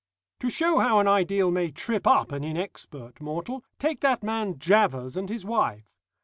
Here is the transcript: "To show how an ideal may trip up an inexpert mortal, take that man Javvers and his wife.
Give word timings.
"To 0.39 0.49
show 0.49 0.79
how 0.79 0.97
an 0.97 1.07
ideal 1.07 1.51
may 1.51 1.69
trip 1.69 2.07
up 2.07 2.31
an 2.31 2.41
inexpert 2.43 3.21
mortal, 3.21 3.63
take 3.77 3.99
that 4.01 4.23
man 4.23 4.55
Javvers 4.55 5.15
and 5.15 5.29
his 5.29 5.45
wife. 5.45 5.93